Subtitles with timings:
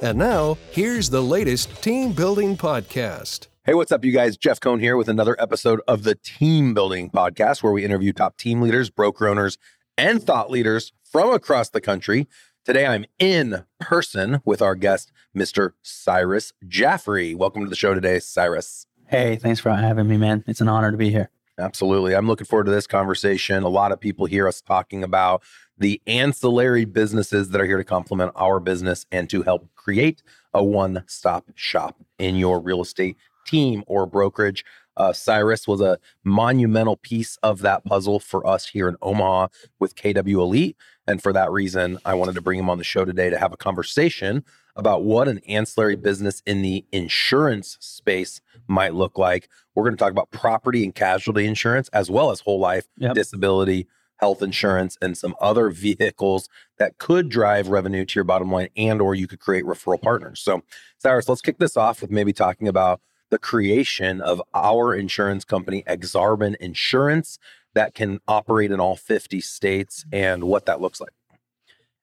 [0.00, 3.48] And now, here's the latest team building podcast.
[3.66, 4.36] Hey, what's up, you guys?
[4.36, 8.36] Jeff Cohn here with another episode of the Team Building Podcast, where we interview top
[8.36, 9.58] team leaders, broker owners,
[9.96, 12.28] and thought leaders from across the country.
[12.64, 15.72] Today, I'm in person with our guest, Mr.
[15.82, 17.34] Cyrus Jaffrey.
[17.34, 18.86] Welcome to the show today, Cyrus.
[19.08, 20.44] Hey, thanks for having me, man.
[20.46, 21.30] It's an honor to be here.
[21.58, 22.14] Absolutely.
[22.14, 23.64] I'm looking forward to this conversation.
[23.64, 25.42] A lot of people hear us talking about
[25.78, 30.22] the ancillary businesses that are here to complement our business and to help create
[30.54, 34.64] a one stop shop in your real estate team or brokerage.
[34.96, 39.46] Uh, Cyrus was a monumental piece of that puzzle for us here in Omaha
[39.78, 40.76] with KW Elite.
[41.06, 43.52] And for that reason, I wanted to bring him on the show today to have
[43.52, 49.48] a conversation about what an ancillary business in the insurance space might look like.
[49.74, 53.14] We're going to talk about property and casualty insurance as well as whole life, Yep.
[53.14, 53.86] disability,
[54.18, 59.00] health insurance and some other vehicles that could drive revenue to your bottom line and
[59.00, 60.40] or you could create referral partners.
[60.40, 60.62] So,
[60.98, 65.82] Cyrus, let's kick this off with maybe talking about the creation of our insurance company
[65.86, 67.38] Exarban Insurance
[67.74, 71.12] that can operate in all 50 states and what that looks like.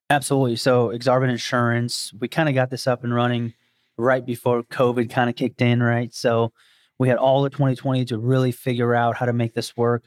[0.09, 0.55] Absolutely.
[0.55, 3.53] So, Exarban Insurance, we kind of got this up and running
[3.97, 6.13] right before COVID kind of kicked in, right?
[6.13, 6.53] So,
[6.97, 10.05] we had all of 2020 to really figure out how to make this work.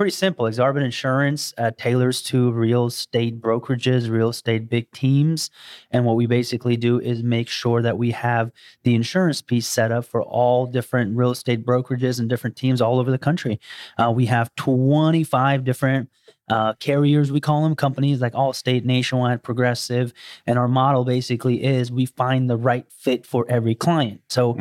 [0.00, 0.46] Pretty simple.
[0.46, 5.50] Exarban Insurance uh, tailors to real estate brokerages, real estate big teams.
[5.90, 8.50] And what we basically do is make sure that we have
[8.82, 12.98] the insurance piece set up for all different real estate brokerages and different teams all
[12.98, 13.60] over the country.
[13.98, 16.08] Uh, we have 25 different
[16.48, 20.14] uh, carriers, we call them companies like Allstate, Nationwide, Progressive.
[20.46, 24.22] And our model basically is we find the right fit for every client.
[24.30, 24.56] So,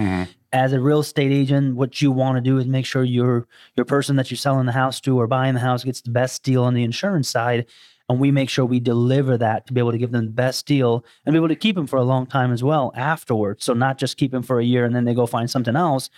[0.51, 3.85] as a real estate agent, what you want to do is make sure your your
[3.85, 6.63] person that you're selling the house to or buying the house gets the best deal
[6.63, 7.67] on the insurance side.
[8.07, 10.65] And we make sure we deliver that to be able to give them the best
[10.65, 13.63] deal and be able to keep them for a long time as well afterwards.
[13.63, 16.09] So not just keep them for a year and then they go find something else.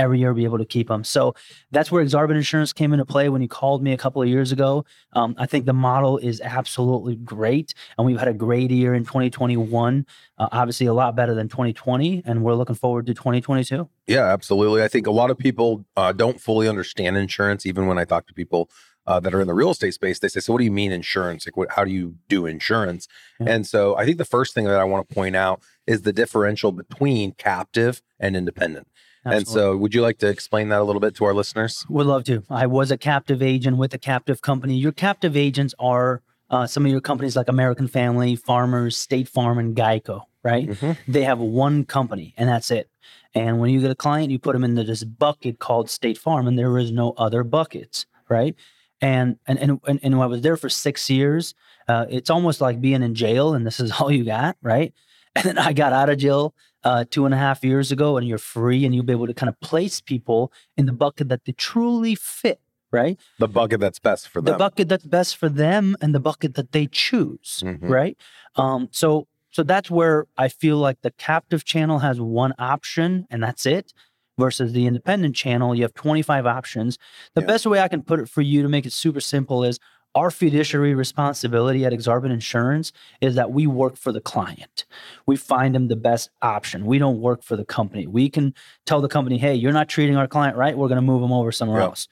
[0.00, 1.04] Every year, be able to keep them.
[1.04, 1.34] So
[1.70, 4.50] that's where Exarban Insurance came into play when you called me a couple of years
[4.50, 4.86] ago.
[5.12, 9.04] Um, I think the model is absolutely great, and we've had a great year in
[9.04, 10.06] 2021.
[10.38, 13.86] Uh, obviously, a lot better than 2020, and we're looking forward to 2022.
[14.06, 14.82] Yeah, absolutely.
[14.82, 17.66] I think a lot of people uh, don't fully understand insurance.
[17.66, 18.70] Even when I talk to people
[19.06, 20.92] uh, that are in the real estate space, they say, "So, what do you mean
[20.92, 21.46] insurance?
[21.46, 23.06] Like, what, how do you do insurance?"
[23.38, 23.50] Yeah.
[23.50, 26.12] And so, I think the first thing that I want to point out is the
[26.12, 28.86] differential between captive and independent.
[29.24, 31.84] And so, would you like to explain that a little bit to our listeners?
[31.88, 32.42] Would love to.
[32.48, 34.76] I was a captive agent with a captive company.
[34.76, 39.58] Your captive agents are uh, some of your companies like American Family, Farmers, State Farm,
[39.58, 40.68] and Geico, right?
[41.06, 42.90] They have one company and that's it.
[43.34, 46.48] And when you get a client, you put them into this bucket called State Farm,
[46.48, 48.56] and there is no other buckets, right?
[49.00, 51.54] And and and and, I was there for six years,
[51.88, 54.92] uh, it's almost like being in jail, and this is all you got, right?
[55.36, 56.54] And then I got out of jail
[56.84, 59.34] uh, two and a half years ago, and you're free, and you'll be able to
[59.34, 62.60] kind of place people in the bucket that they truly fit,
[62.90, 63.18] right?
[63.38, 64.52] The bucket that's best for them.
[64.52, 67.88] The bucket that's best for them, and the bucket that they choose, Mhm.
[67.88, 68.16] right?
[68.56, 73.42] Um, so so that's where I feel like the captive channel has one option, and
[73.42, 73.92] that's it.
[74.38, 76.96] Versus the independent channel, you have 25 options.
[77.34, 77.48] The Yeah.
[77.48, 79.78] best way I can put it for you to make it super simple is
[80.14, 84.84] our fiduciary responsibility at Exarban Insurance is that we work for the client.
[85.26, 86.84] We find them the best option.
[86.86, 88.06] We don't work for the company.
[88.06, 88.54] We can
[88.86, 90.76] tell the company, hey, you're not treating our client right.
[90.76, 91.86] We're going to move them over somewhere Yeah.
[91.86, 92.08] else.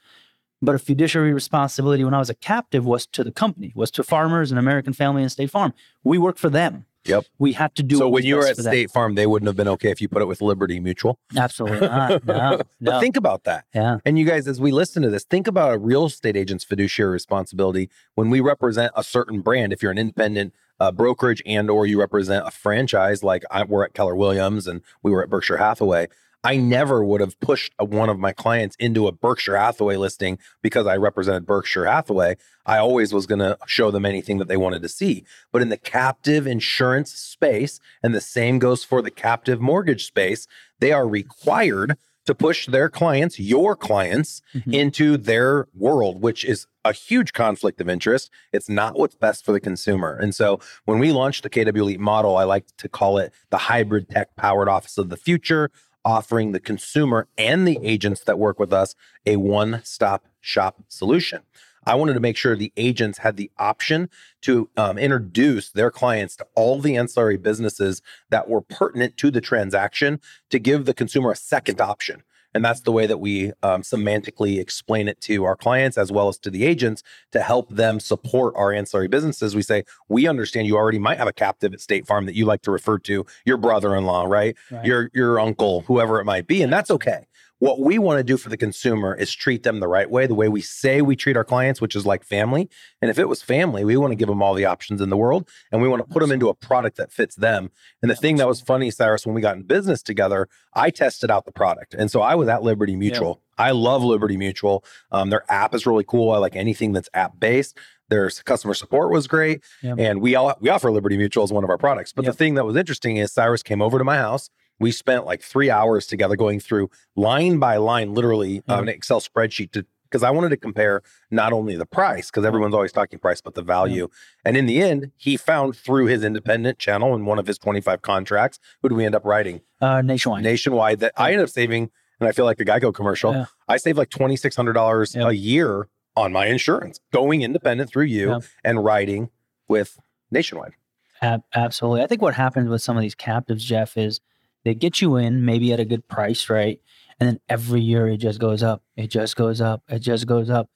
[0.61, 4.03] But a fiduciary responsibility when I was a captive was to the company, was to
[4.03, 5.73] farmers and American Family and State Farm.
[6.03, 6.85] We work for them.
[7.09, 7.25] Yep.
[7.39, 7.97] We have to do.
[7.97, 8.57] It so when you were at.
[8.59, 11.19] State Farm, they wouldn't have been okay if you put it with Liberty Mutual.
[11.37, 12.23] absolutely not.
[12.27, 13.01] No, But no.
[13.01, 13.65] think about that.
[13.75, 16.65] yeah, And you guys, as we listen to this, think about a real estate agent's
[16.65, 19.73] fiduciary responsibility when we represent a certain brand.
[19.73, 23.85] If you're an independent uh, brokerage and or you represent a franchise, like I, we're
[23.85, 26.09] at Keller Williams and we were at Berkshire Hathaway,
[26.49, 30.39] I never would have pushed a, one of my clients into a Berkshire Hathaway listing
[30.63, 32.39] because I represented Berkshire Hathaway.
[32.65, 35.27] I always was going to show them anything that they wanted to see.
[35.53, 40.47] But in the captive insurance space, and the same goes for the captive mortgage space,
[40.79, 44.73] they are required to push their clients, your clients, Mhm.
[44.75, 48.31] into their world, which is a huge conflict of interest.
[48.55, 50.17] It's not what's best for the consumer.
[50.17, 53.59] And so when we launched the KW Elite model, I like to call it the
[53.59, 55.71] hybrid tech powered office of the future,
[56.09, 58.95] offering the consumer and the agents that work with us
[59.27, 61.43] a one stop shop solution.
[61.85, 64.09] I wanted to make sure the agents had the option
[64.43, 68.01] to um, introduce their clients to all the ancillary businesses
[68.31, 72.23] that were pertinent to the transaction to give the consumer a second option.
[72.55, 76.29] And that's the way that we um, semantically explain it to our clients as well
[76.29, 77.03] as to the agents
[77.33, 79.55] to help them support our ancillary businesses.
[79.55, 82.47] We say, we understand you already might have a captive at State Farm that you
[82.47, 84.57] like to refer to your brother in law, right?
[84.71, 84.85] Right.
[84.85, 86.63] Your, your uncle, whoever it might be.
[86.63, 87.28] And that's okay.
[87.61, 90.35] What we want to do for the consumer is treat them the right way, the
[90.35, 92.69] way we say we treat our clients, which is like family.
[93.03, 95.17] And if it was family, we want to give them all the options in the
[95.17, 97.71] world and we want to put them into a product that fits them.
[98.01, 101.31] And the thing that was funny, Cyrus, when we got in business together, I tested
[101.31, 101.95] out the product.
[101.95, 103.43] And so I was at Liberty Mutual.
[103.59, 104.85] I love Liberty Mutual.
[105.11, 106.31] Um, their app is really cool.
[106.31, 107.77] I like anything that's app based.
[108.09, 109.63] Their customer support was great.
[109.83, 109.99] Yep.
[109.99, 112.13] And we all we offer Liberty Mutual as one of our products.
[112.13, 112.33] But Yep.
[112.33, 114.49] the thing that was interesting is Cyrus came over to my house.
[114.81, 118.79] We spent like three hours together going through line by line, literally Yeah.
[118.79, 122.47] an Excel spreadsheet to because I wanted to compare not only the price, because mm-hmm.
[122.49, 124.09] everyone's always talking price, but the value.
[124.45, 126.29] And in the end, he found through his mm-hmm.
[126.29, 129.61] independent channel in one of his 25 contracts, who do we end up writing?
[129.81, 130.43] Uh, nationwide.
[130.43, 131.91] Nationwide that I ended up saving,
[132.21, 133.45] and I feel like the Geico commercial, Yeah.
[133.69, 135.29] I saved like $2,600 Yep.
[135.29, 138.43] a year on my insurance, going independent through you Yep.
[138.65, 139.31] and writing
[139.69, 140.73] with Nationwide.
[141.21, 142.03] Ab- absolutely.
[142.03, 144.21] I think what happens with some of these captives, Jeff, is
[144.69, 146.79] they get you in maybe at a good price, right?
[147.19, 148.83] And then every year it just goes up.
[148.97, 149.83] It just goes up.
[149.89, 150.69] It just goes up.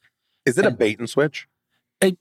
[0.47, 1.47] Is it a bait and switch?
[2.03, 2.17] I-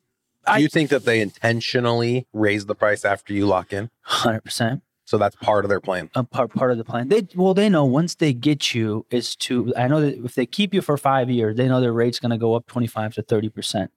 [0.45, 3.89] I- Do you think that they intentionally raise the price after you lock in?
[4.01, 4.81] Hundred percent.
[5.05, 6.09] So that's part of their plan.
[6.13, 7.07] A part part of the plan.
[7.07, 9.73] They well, they know once they get you is to.
[9.77, 12.31] I know that if they keep you for five years, they know their rate's going
[12.31, 13.91] to go up twenty five to thirty percent.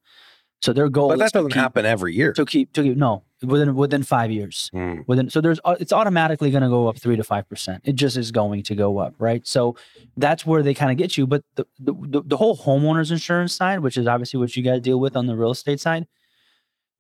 [0.65, 2.33] So their goal But that to doesn't keep, happen every year.
[2.33, 4.71] to keep to keep no within within five years.
[4.73, 5.01] Hmm.
[5.07, 7.97] within so there's uh, it's automatically going to go up three to five percent it
[7.97, 9.77] just is going to go up right so
[10.17, 13.81] that's where they kind of get you but the, the the whole homeowners insurance side
[13.81, 16.07] which is obviously what you guys deal with on the real estate side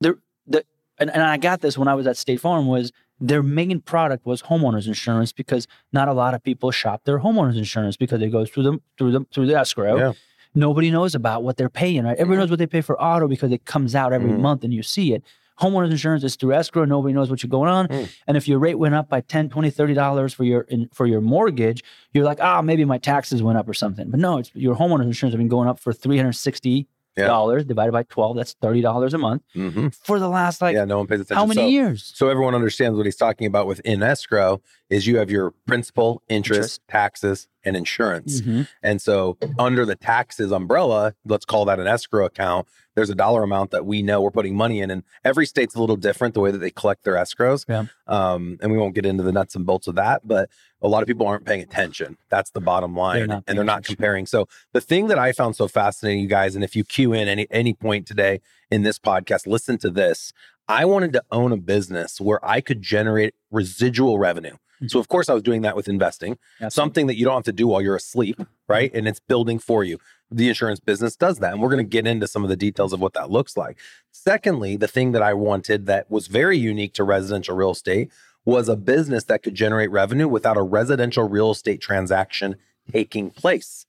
[0.02, 0.16] there
[0.46, 0.62] the
[0.98, 4.26] and, and i got this when i was at state farm was their main product
[4.26, 8.28] was homeowners insurance because not a lot of people shop their homeowners insurance because it
[8.28, 10.12] goes through them through them through the escrow Yeah.
[10.54, 12.16] Nobody knows about what they're paying right?
[12.18, 14.38] Everyone knows what they pay for auto because it comes out every Mhm.
[14.40, 15.22] month and you see it.
[15.60, 16.84] Homeowners insurance is through escrow.
[16.84, 17.86] Nobody knows what you're going on.
[17.88, 18.08] Mm.
[18.26, 21.06] and if your rate went up by 10 20 30 dollars for your in, for
[21.06, 24.10] your mortgage you're like ah maybe my taxes went up or something.
[24.10, 28.02] But no it's your homeowners insurance have been going up for 360 dollars divided by
[28.02, 31.20] 12 that's 30 dollars a month hmm for the last like yeah, no one pays
[31.20, 31.36] attention.
[31.36, 32.10] how many so, years?
[32.16, 34.60] So everyone understands what he's talking about within escrow
[34.90, 36.80] is you have your principal, interest, Interest.
[36.88, 38.40] taxes, and insurance.
[38.40, 38.68] Mhm.
[38.82, 42.68] And so under the taxes umbrella, let's call that an escrow account.
[42.94, 45.80] There's a dollar amount that we know we're putting money in, and every state's a
[45.80, 47.64] little different the way that they collect their escrows.
[47.68, 47.86] Yeah.
[48.06, 50.48] Um, and we won't get into the nuts and bolts of that, but
[50.80, 52.18] a lot of people aren't paying attention.
[52.28, 53.96] That's the bottom line, not and they're not attention.
[53.96, 54.26] comparing.
[54.26, 57.26] So the thing that I found so fascinating, you guys, and if you cue in
[57.26, 58.40] any any point today
[58.70, 60.32] in this podcast, listen to this.
[60.68, 64.56] I wanted to own a business where I could generate residual revenue.
[64.88, 66.74] So of course I was doing that with investing Absolutely.
[66.74, 68.90] something that you don't have to do while you're asleep, right?
[68.90, 68.98] Mm-hmm.
[68.98, 69.98] And it's building for you.
[70.30, 71.52] The insurance business does that.
[71.52, 73.78] And we're going to get into some of the details of what that looks like.
[74.10, 78.10] Secondly, the thing that I wanted that was very unique to residential real estate
[78.44, 82.56] was a business that could generate revenue without a residential real estate transaction
[82.92, 83.86] taking place.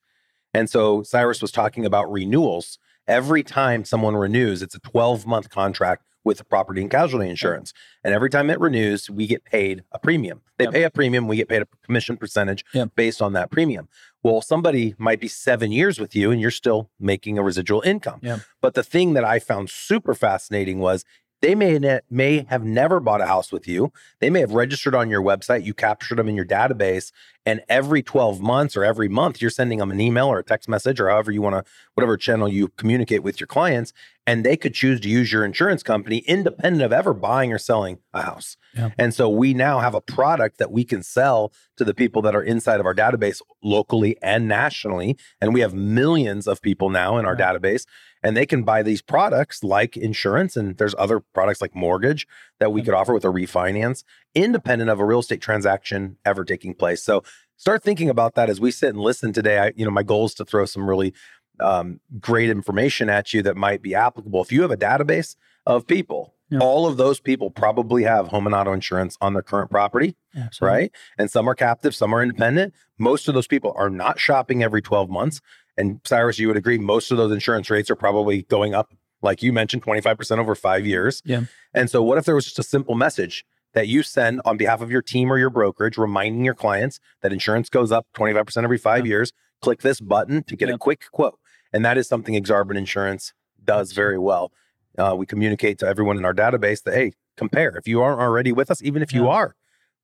[0.54, 2.80] And so Cyrus was talking about renewals.
[3.08, 7.72] Every time someone renews, it's a 12 month contract with property and casualty insurance.
[8.04, 10.42] And every time it renews, we get paid a premium.
[10.58, 10.74] They Yep.
[10.74, 12.90] pay a premium, we get paid a commission percentage Yep.
[12.96, 13.88] based on that premium.
[14.24, 18.20] Well, somebody might be seven years with you and you're still making a residual income.
[18.24, 18.40] Yep.
[18.60, 21.06] But the thing that I found super fascinating was
[21.42, 23.92] they may ne- may have never bought a house with you.
[24.20, 25.64] They may have registered on your website.
[25.64, 27.12] You captured them in your database,
[27.46, 30.68] and every 12 months or every month, you're sending them an email or a text
[30.68, 33.94] message or however you want to, whatever channel you communicate with your clients,
[34.28, 38.00] and they could choose to use your insurance company independent of ever buying or selling
[38.14, 38.58] a house.
[38.76, 38.90] Yeah.
[38.98, 42.36] And so we now have a product that we can sell to the people that
[42.36, 45.16] are inside of our database locally and nationally.
[45.40, 47.56] And we have millions of people now in our Right.
[47.62, 47.86] database,
[48.24, 50.58] and they can buy these products like insurance.
[50.58, 52.26] And there's other products like mortgage
[52.60, 56.74] that we could offer with a refinance, independent of a real estate transaction ever taking
[56.74, 57.04] place.
[57.04, 57.24] So
[57.58, 59.60] start thinking about that as we sit and listen today.
[59.60, 61.14] I, you know, my goal is to throw some really
[61.60, 64.42] um, great information at you that might be applicable.
[64.42, 65.36] If you have a database
[65.66, 66.60] of people Yeah.
[66.60, 70.78] All of those people probably have home and auto insurance on their current property, Absolutely.
[70.78, 70.92] right?
[71.18, 72.74] And some are captive, some are independent.
[73.00, 75.42] Most of those people are not shopping every 12 months.
[75.76, 78.94] And Cyrus, you would agree, most of those insurance rates are probably going up,
[79.26, 81.22] like you mentioned, 25% over five years.
[81.26, 81.42] Yeah.
[81.74, 84.80] And so, what if there was just a simple message that you send on behalf
[84.80, 88.78] of your team or your brokerage, reminding your clients that insurance goes up 25% every
[88.78, 89.10] five Yeah.
[89.10, 89.34] years?
[89.62, 90.76] Click this button to get Yeah.
[90.76, 91.38] a quick quote.
[91.74, 94.54] And that is something Exarban Insurance does very well.
[94.98, 97.76] Uh, we communicate to everyone in our database that, hey, compare.
[97.76, 99.32] If you aren't already with us, even if you Yeah.
[99.32, 99.56] are,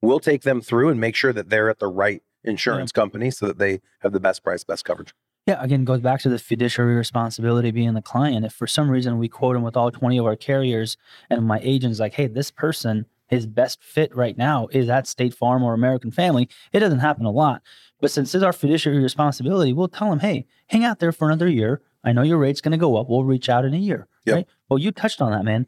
[0.01, 3.45] we'll take them through and make sure that they're at the right insurance company so
[3.45, 5.13] that they have the best price, best coverage.
[5.47, 8.45] Yeah, again, goes back to the fiduciary responsibility being the client.
[8.45, 10.97] If for some reason we quote him with all 20 of our carriers
[11.29, 15.33] and my agent's like, hey, this person, his best fit right now is at State
[15.33, 17.63] Farm or American Family, it doesn't happen a lot.
[17.99, 21.47] But since it's our fiduciary responsibility, we'll tell him, hey, hang out there for another
[21.47, 21.81] year.
[22.03, 23.09] I know your rate's going to go up.
[23.09, 24.07] We'll reach out in a year.
[24.25, 24.35] Yep.
[24.35, 24.47] Right.
[24.69, 25.65] Well, you touched on that, man.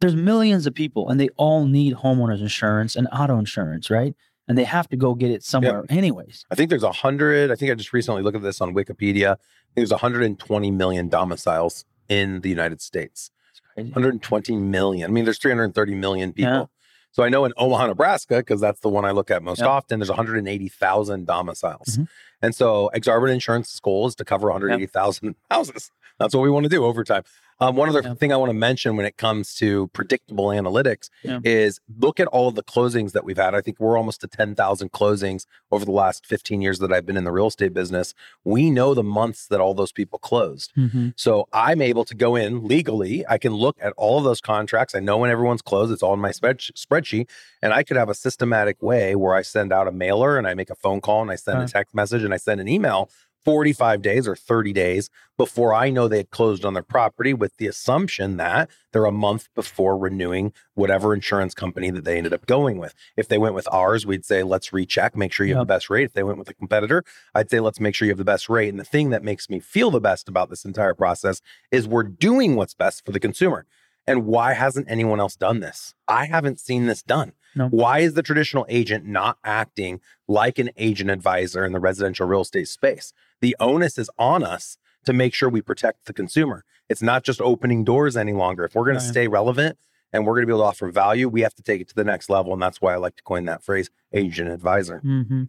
[0.00, 4.14] There's millions of people and they all need homeowners insurance and auto insurance, right?
[4.48, 6.44] And they have to go get it somewhere anyways.
[6.50, 7.50] I think there's a hundred.
[7.50, 9.36] I think I just recently looked at this on Wikipedia.
[9.74, 13.30] There's 120 million domiciles in the United States.
[13.50, 13.90] It's crazy.
[13.90, 15.10] 120 million.
[15.10, 16.52] I mean, there's 330 million people.
[16.52, 16.64] Yeah.
[17.10, 19.68] So I know in Omaha, Nebraska, because that's the one I look at most Yep.
[19.68, 21.96] often, there's 180,000 domiciles.
[21.98, 22.08] Mhm.
[22.42, 25.90] And so Exarban Insurance's goal is to cover 180,000 houses.
[26.18, 27.24] That's what we want to do over time.
[27.58, 28.14] Um, one other Yeah.
[28.14, 31.38] thing I want to mention when it comes to predictable analytics Yeah.
[31.42, 33.54] is look at all of the closings that we've had.
[33.54, 37.16] I think we're almost to 10,000 closings over the last 15 years that I've been
[37.16, 38.12] in the real estate business.
[38.44, 40.72] We know the months that all those people closed.
[40.76, 41.14] Mhm.
[41.16, 43.24] So I'm able to go in legally.
[43.26, 44.94] I can look at all of those contracts.
[44.94, 45.92] I know when everyone's closed.
[45.92, 47.28] It's all in my spread- spreadsheet.
[47.62, 50.52] And I could have a systematic way where I send out a mailer and I
[50.54, 53.08] make a phone call and I send a text message and I send an email
[53.46, 57.56] 45 days or 30 days before I know they had closed on their property with
[57.58, 62.46] the assumption that they're a month before renewing whatever insurance company that they ended up
[62.46, 62.92] going with.
[63.16, 65.88] If they went with ours, we'd say, let's recheck, make sure you have the best
[65.88, 66.06] rate.
[66.06, 67.04] If they went with a competitor,
[67.36, 68.70] I'd say, let's make sure you have the best rate.
[68.70, 72.02] And the thing that makes me feel the best about this entire process is we're
[72.02, 73.64] doing what's best for the consumer.
[74.08, 75.94] And why hasn't anyone else done this?
[76.08, 77.32] I haven't seen this done.
[77.56, 77.68] No.
[77.68, 82.42] Why is the traditional agent not acting like an agent advisor in the residential real
[82.42, 83.12] estate space?
[83.40, 86.64] The onus is on us to make sure we protect the consumer.
[86.88, 88.64] It's not just opening doors any longer.
[88.64, 89.78] If we're going to stay relevant
[90.12, 91.94] and we're going to be able to offer value, we have to take it to
[91.94, 92.52] the next level.
[92.52, 94.98] And that's why I like to coin that phrase, agent advisor.
[94.98, 95.44] hmm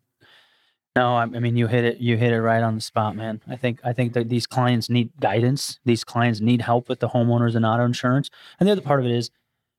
[0.96, 1.98] No, I, I mean you hit it.
[2.00, 3.42] You hit it right on the spot, man.
[3.48, 5.80] I think I think that these clients need guidance.
[5.86, 8.30] These clients need help with the homeowners and auto insurance.
[8.60, 9.30] And the other part of it is,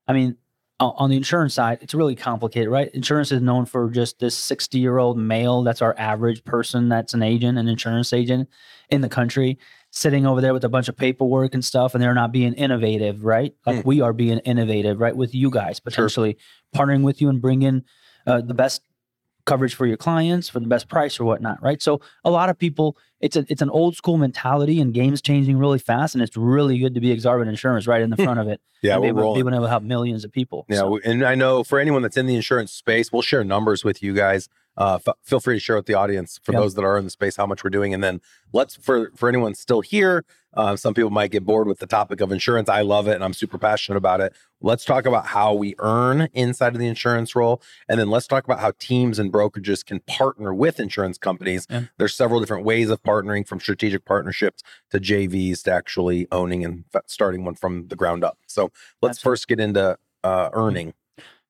[0.07, 0.37] I mean,
[0.79, 2.89] on the insurance side, it's really complicated, right?
[2.93, 5.63] Insurance is known for just this sixty-year-old male.
[5.63, 6.87] That's our average person.
[6.89, 8.47] That's an agent, an insurance agent
[8.89, 9.59] in the country,
[9.91, 13.25] sitting over there with a bunch of paperwork and stuff, and they're not being innovative,
[13.25, 13.53] right?
[13.65, 13.87] Like Hmm.
[13.87, 15.15] we are being innovative, right?
[15.15, 16.37] With you guys potentially
[16.75, 17.83] partnering with you and bringing
[18.25, 18.81] uh, the best
[19.49, 21.81] coverage for your clients for the best price or whatnot, right?
[21.81, 25.57] So a lot of people, it's a it's an old school mentality and games changing
[25.57, 28.47] really fast, and it's really good to be Exarban Insurance right in the front of
[28.47, 28.61] it.
[28.81, 30.65] Yeah, and we're able, be able to help millions of people.
[30.69, 33.83] Yeah, So, and I know for anyone that's in the insurance space, we'll share numbers
[33.83, 34.47] with you guys.
[34.79, 36.61] Uh, f- feel free to share with the audience for Yep.
[36.61, 38.21] those that are in the space how much we're doing, and then
[38.53, 40.23] let's for for anyone still here.
[40.55, 42.69] Uh, some people might get bored with the topic of insurance.
[42.69, 44.33] I love it, and I'm super passionate about it.
[44.61, 48.45] Let's talk about how we earn inside of the insurance role, and then let's talk
[48.45, 51.67] about how teams and brokerages can partner with insurance companies.
[51.69, 51.83] Yeah.
[51.97, 56.85] There's several different ways of partnering, from strategic partnerships to JVs to actually owning and
[56.95, 58.39] f- starting one from the ground up.
[58.47, 58.71] So
[59.03, 60.93] let's first get into uh, earning.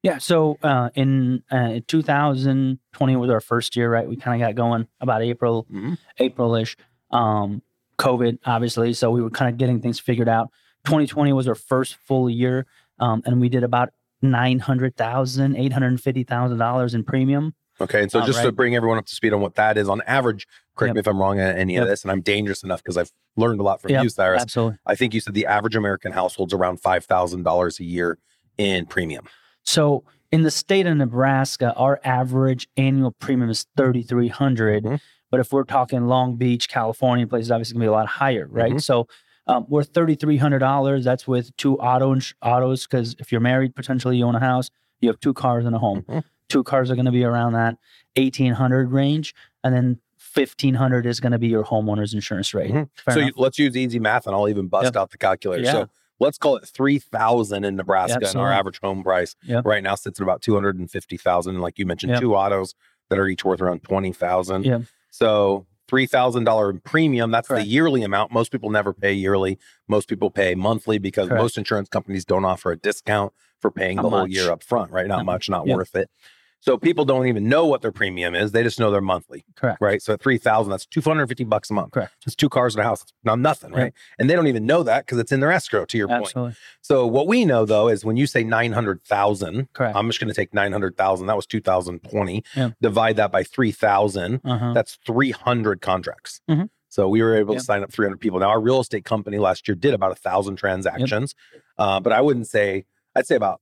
[0.03, 0.17] Yeah.
[0.17, 4.07] So uh, in uh, 2020 was our first year, right?
[4.07, 5.97] We kind of got going about April, Mhm.
[6.19, 6.75] April-ish.
[7.11, 7.61] Um,
[7.97, 10.49] COVID, obviously, so we were kind of getting things figured out.
[10.85, 12.65] 2020 was our first full year,
[12.99, 13.89] um, and we did about
[14.21, 17.53] nine hundred thousand, eight hundred fifty thousand dollars in premium.
[17.81, 18.01] Okay.
[18.01, 20.01] And so Uh, just to bring everyone up to speed on what that is on
[20.07, 20.95] average, correct Yep.
[20.95, 21.83] me if I'm wrong on any Yep.
[21.83, 24.41] of this, and I'm dangerous enough because I've learned a lot from Yep, you, Cyrus.
[24.41, 24.77] Absolutely.
[24.85, 28.17] I think you said the average American household's around $5,000 a year
[28.57, 29.25] in premium.
[29.63, 34.83] So in the state of Nebraska, our average annual premium is thirty three hundred.
[34.83, 34.99] Mhm.
[35.31, 38.73] But if we're talking Long Beach, California, places obviously gonna be a lot higher, right?
[38.73, 38.81] Mhm.
[38.81, 39.07] So
[39.47, 41.03] um, we're thirty three hundred dollars.
[41.03, 44.69] That's with two auto ins- autos because if you're married, potentially you own a house,
[45.01, 46.03] you have two cars and a home.
[46.03, 46.23] Mhm.
[46.49, 47.77] Two cars are going to be around that
[48.15, 52.71] eighteen hundred range, and then fifteen hundred is going to be your homeowner's insurance rate.
[52.71, 52.89] Mhm.
[53.11, 55.63] So you, let's use easy math and I'll even bust out the calculator.
[55.63, 55.71] Yeah.
[55.71, 55.89] So
[56.19, 59.65] let's call it 3000 in Nebraska and our average home price Yep.
[59.65, 62.21] right now sits at about 250,000 and like you mentioned Yep.
[62.21, 62.75] two autos
[63.09, 64.65] that are each worth around 20,000.
[64.65, 64.81] Yep.
[65.11, 67.31] So three thousand dollar premium.
[67.31, 67.63] That's Correct.
[67.65, 68.31] the yearly amount.
[68.31, 69.57] Most people never pay yearly.
[69.87, 71.41] Most people pay monthly because Correct.
[71.41, 74.91] most insurance companies don't offer a discount for paying Not the whole year up front,
[74.91, 75.07] right?
[75.07, 75.75] Not Not much, not Yep.
[75.77, 76.09] worth it.
[76.61, 78.51] So people don't even know what their premium is.
[78.51, 79.79] They just know their monthly, Correct.
[79.81, 80.01] right?
[80.01, 81.91] So at three thousand, that's two hundred fifty bucks a month.
[81.91, 82.13] Correct.
[82.21, 83.01] Just two cars and a house.
[83.03, 83.85] It's not nothing, right?
[83.85, 83.93] Yep.
[84.19, 85.85] And they don't even know that because it's in their escrow.
[85.85, 86.23] To your point.
[86.23, 86.55] Absolutely.
[86.81, 89.95] So what we know though is when you say nine hundred thousand, Correct.
[89.95, 91.27] I'm just going to take nine hundred thousand.
[91.27, 92.43] That was two thousand twenty.
[92.55, 92.71] Yeah.
[92.81, 94.41] Divide that by three thousand.
[94.43, 94.73] uh-huh.
[94.73, 96.41] That's three hundred contracts.
[96.49, 96.69] Mhm.
[96.89, 98.39] So we were able to sign up 300 people.
[98.39, 101.35] Now our real estate company last year did about a thousand transactions,
[101.77, 102.85] uh, but I wouldn't say
[103.15, 103.61] I'd say about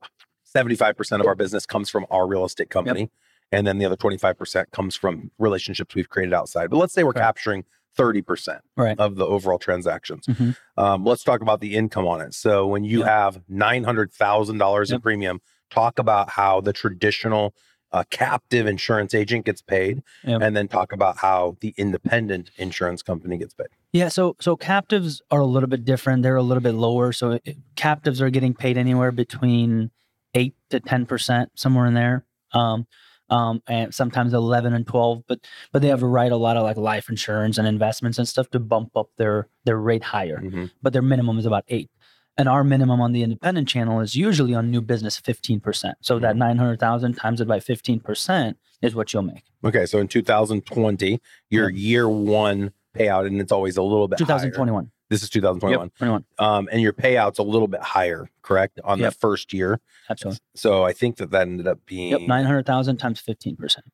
[0.56, 3.10] 75% of our business comes from our real estate company,
[3.51, 6.70] and then the other 25% comes from relationships we've created outside.
[6.70, 7.66] But let's say we're capturing
[7.98, 8.98] 30% Right.
[9.00, 10.25] of the overall transactions.
[10.27, 10.56] Mhm.
[10.77, 12.34] Um, let's talk about the income on it.
[12.36, 13.08] So when you Yep.
[13.08, 17.54] have $900,000 in premium, talk about how the traditional
[17.94, 20.42] uh, captive insurance agent gets paid, Yep.
[20.42, 23.68] and then talk about how the independent insurance company gets paid.
[23.94, 26.22] Yeah, so so captives are a little bit different.
[26.22, 27.13] They're a little bit lower.
[27.13, 29.92] So it- captives are getting paid anywhere between
[30.38, 32.25] eight to ten percent, somewhere in there.
[32.53, 32.88] Um,
[33.29, 35.24] um, and sometimes eleven and twelve.
[35.27, 35.39] But
[35.72, 38.50] but they have to write a lot of like life insurance and investments and stuff
[38.51, 40.39] to bump up their their rate higher.
[40.41, 40.72] Mhm.
[40.82, 41.89] But their minimum is about eight.
[42.39, 45.98] And our minimum on the independent channel is usually on new business fifteen percent.
[46.01, 49.44] So that nine hundred thousand times it by fifteen percent is what you'll make.
[49.65, 54.84] Okay, so in 2020, your year one payout, and it's always a little bit 2021.
[54.86, 54.91] higher.
[55.08, 55.10] Thousand twenty one.
[55.10, 55.86] This is 2021.
[55.86, 56.26] Yep, twenty one.
[56.40, 59.14] Um, and your payout's a little bit higher, correct, on Yep.
[59.14, 59.80] the first year.
[60.10, 60.40] Absolutely.
[60.56, 63.86] So I think that that ended up being Yep, nine hundred thousand times fifteen percent.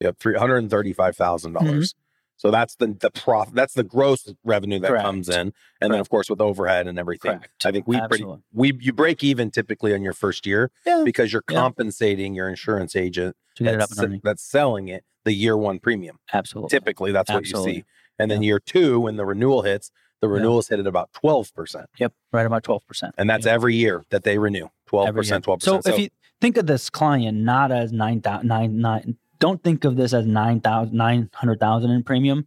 [0.00, 1.66] yep, three hundred and thirty-five thousand Mm-hmm.
[1.66, 1.94] dollars.
[2.36, 3.54] So that's the the profit.
[3.54, 5.04] That's the gross revenue that Correct.
[5.04, 7.32] comes in, and then of course with overhead and everything.
[7.38, 7.66] Correct.
[7.66, 8.24] I think we pretty
[8.54, 11.02] we you break even typically on your first year Yeah.
[11.04, 11.58] because you're Yeah.
[11.60, 15.80] compensating your insurance agent To get it up that's, that's selling it the year one
[15.80, 16.18] premium.
[16.32, 16.70] Absolutely.
[16.70, 17.84] Typically, that's what you see.
[18.20, 21.86] And then year two, when the renewal hits, the renewals hit at about twelve percent,
[21.98, 22.12] Yep.
[22.32, 23.14] Right about twelve percent.
[23.18, 25.62] and that's every year that they renew twelve percent, 12%.
[25.62, 25.94] So percent.
[25.94, 26.08] if you
[26.40, 30.26] think of this client not as nine thousand nine nine, don't think of this as
[30.26, 32.46] nine thousand nine hundred thousand in premium.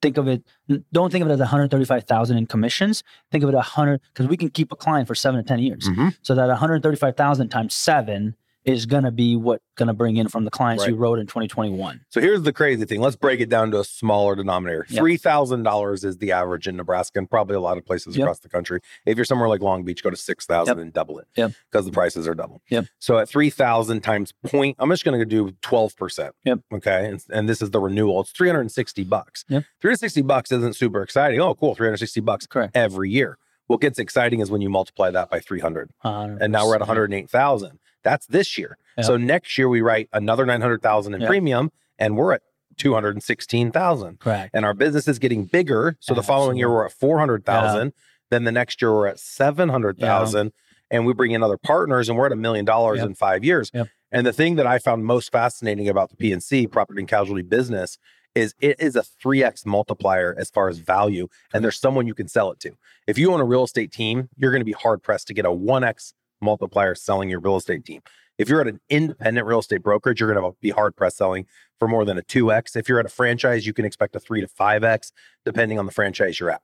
[0.00, 0.44] Think of it.
[0.92, 3.02] Don't think of it as one hundred thirty-five thousand in commissions.
[3.32, 5.58] Think of it a hundred because we can keep a client for seven to ten
[5.58, 5.88] years.
[5.88, 6.16] Mhm.
[6.22, 8.36] So that one hundred thirty-five thousand times seven
[8.68, 11.26] is going to be what going to bring in from the clients you wrote in
[11.26, 12.00] twenty twenty-one.
[12.10, 13.00] So here's the crazy thing.
[13.00, 14.86] Let's break it down to a smaller denominator.
[14.88, 15.00] Yep.
[15.00, 18.24] Three thousand dollars is the average in Nebraska and probably a lot of places Yep.
[18.24, 18.80] across the country.
[19.06, 20.82] If you're somewhere like Long Beach, go to six thousand Yep.
[20.82, 21.26] and double it.
[21.36, 21.52] Yep.
[21.70, 22.60] Because the prices are double.
[22.68, 22.86] Yep.
[22.98, 26.34] So at three thousand times point, I'm just going to do twelve percent.
[26.44, 26.60] Yep.
[26.74, 27.06] Okay.
[27.06, 28.20] And, and this is the renewal.
[28.20, 29.44] It's three hundred and sixty bucks.
[29.48, 29.64] Yep.
[29.80, 31.40] Three hundred sixty bucks isn't super exciting.
[31.40, 31.74] Oh, cool.
[31.74, 32.76] Three hundred sixty bucks Correct.
[32.76, 33.38] every year.
[33.66, 36.80] What gets exciting is when you multiply that by three hundred, and now we're at
[36.80, 37.78] one hundred eight thousand.
[38.02, 38.78] That's this year.
[38.96, 39.06] Yep.
[39.06, 41.28] So next year we write another nine hundred thousand in Yep.
[41.28, 42.42] premium, and we're at
[42.76, 44.20] two hundred and sixteen thousand.
[44.20, 44.50] Correct.
[44.54, 45.96] And our business is getting bigger.
[46.00, 47.92] So the following year we're at four hundred thousand.
[48.30, 50.52] Then the next year we're at seven hundred thousand,
[50.90, 53.70] and we bring in other partners, and we're at a million dollars in five years.
[53.74, 53.88] Yep.
[54.10, 57.98] And the thing that I found most fascinating about the P&C property and casualty business
[58.34, 62.28] is it is a 3x multiplier as far as value and there's someone you can
[62.28, 62.70] sell it to.
[63.06, 65.44] If you own a real estate team, you're going to be hard pressed to get
[65.44, 68.02] a 1x multiplier selling your real estate team.
[68.38, 71.46] If you're at an independent real estate brokerage, you're going to be hard pressed selling
[71.78, 72.76] for more than a 2x.
[72.76, 75.10] If you're at a franchise, you can expect a 3 to 5x
[75.44, 76.62] depending on the franchise you're at.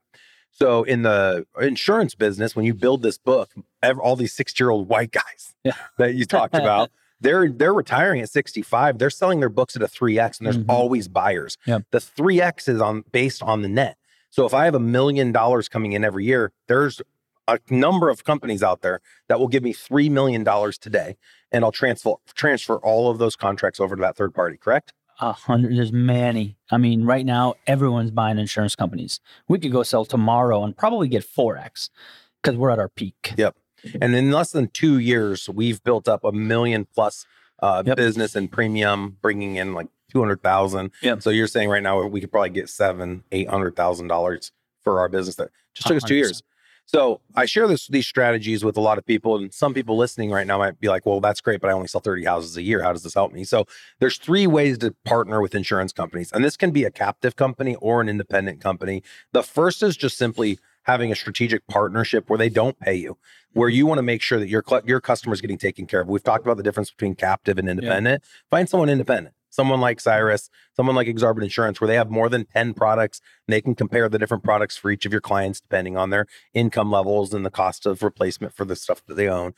[0.53, 3.51] So in the insurance business, when you build this book,
[3.83, 5.73] all these 60-year-old white guys Yeah.
[5.99, 8.99] that you talked about, they're they're retiring at 65.
[8.99, 10.67] They're selling their books at a 3x and there's Mhm.
[10.69, 11.57] always buyers.
[11.67, 13.97] The 3x is on based on the net.
[14.31, 17.01] So if I have a million dollars coming in every year, there's
[17.49, 20.45] a number of companies out there that will give me $3 million
[20.81, 21.17] today
[21.53, 24.93] and I'll transfer transfer all of those contracts over to that third party, correct?
[25.21, 29.85] a hundred there's many i mean right now everyone's buying insurance companies we could go
[29.85, 31.89] sell tomorrow and probably get 4x
[32.43, 33.55] because we're at our peak Yep.
[34.01, 37.27] And in less than two years, we've built up a million plus
[37.63, 37.97] uh, Yep.
[37.97, 40.91] business and premium, bringing in like two hundred thousand.
[41.03, 41.23] Yep.
[41.23, 44.51] So you're saying right now we could probably get seven, eight hundred thousand dollars
[44.83, 46.43] for our business that just took us two years.
[46.87, 50.31] So I share this these strategies with a lot of people, and some people listening
[50.31, 52.63] right now might be like, "Well, that's great, but I only sell thirty houses a
[52.63, 52.83] year.
[52.83, 53.67] How does this help me?" So
[54.01, 57.75] there's three ways to partner with insurance companies, and this can be a captive company
[57.77, 59.03] or an independent company.
[59.33, 63.17] The first is just simply having a strategic partnership where they don't pay you,
[63.55, 66.09] where you want to make sure that your your customer is getting taken care of.
[66.09, 68.23] We've talked about the difference between captive and independent.
[68.51, 72.45] Find someone independent, someone like Cyrus, someone like Exarban Insurance, where they have more than
[72.47, 75.97] 10 products and they can compare the different products for each of your clients depending
[75.97, 79.55] on their income levels and the cost of replacement for the stuff that they own.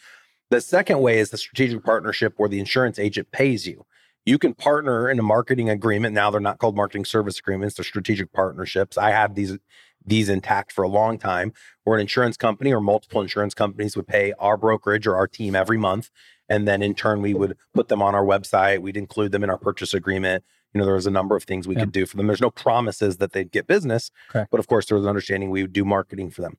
[0.51, 3.85] The second way is the strategic partnership where the insurance agent pays you.
[4.27, 6.15] you can partner in a marketing agreement.
[6.15, 8.99] Now they're not called marketing service agreements; they're strategic partnerships.
[8.99, 9.57] I had these
[10.05, 11.53] these intact for a long time.
[11.85, 15.55] Where an insurance company or multiple insurance companies would pay our brokerage or our team
[15.55, 16.11] every month,
[16.49, 18.81] and then in turn we would put them on our website.
[18.81, 20.45] We'd include them in our purchase agreement.
[20.75, 21.83] You know, there was a number of things we Yeah.
[21.83, 22.27] could do for them.
[22.27, 24.51] There's no promises that they'd get business, Correct.
[24.51, 26.59] but of course there was an understanding we would do marketing for them.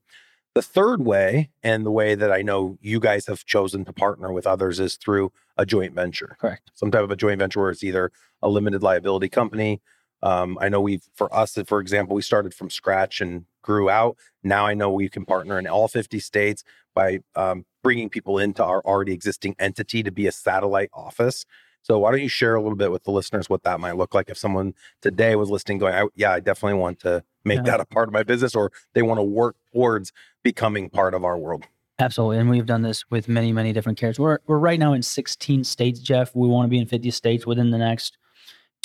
[0.55, 4.31] The third way, and the way that I know you guys have chosen to partner
[4.31, 6.71] with others, is through a joint venture Correct.
[6.73, 9.81] some type of a joint venture where it's either a limited liability company.
[10.23, 14.17] Um, I know we've, for us, for example, we started from scratch and grew out.
[14.43, 16.63] Now I know we can partner in all 50 states
[16.95, 21.45] by um, bringing people into our already existing entity to be a satellite office.
[21.83, 24.13] So why don't you share a little bit with the listeners what that might look
[24.13, 27.63] like if someone today was listening, going, I, "Yeah, I definitely want to make Yeah.
[27.63, 30.11] that a part of my business," or they want to work towards
[30.43, 31.63] becoming part of our world.
[31.99, 32.39] Absolutely.
[32.39, 34.19] And we've done this with many, many different carriers.
[34.19, 36.35] We're, we're right now in 16 states, Jeff.
[36.35, 38.17] We want to be in 50 states within the next